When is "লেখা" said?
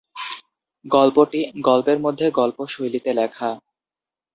3.13-3.49